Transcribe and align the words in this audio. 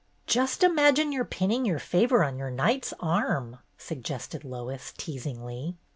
"Just 0.25 0.63
imagine 0.63 1.11
you 1.11 1.21
're 1.21 1.25
pinning 1.25 1.63
your 1.63 1.77
favor 1.77 2.23
on 2.23 2.39
your 2.39 2.49
knight's 2.49 2.91
arm," 2.99 3.59
suggested 3.77 4.43
Lois, 4.43 4.95
teas 4.97 5.25
ingly. 5.27 5.75